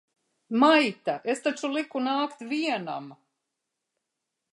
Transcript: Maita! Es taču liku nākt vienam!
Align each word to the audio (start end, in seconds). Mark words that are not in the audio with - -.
Maita! 0.61 1.13
Es 1.33 1.43
taču 1.47 1.69
liku 1.73 2.01
nākt 2.05 2.41
vienam! 2.53 3.13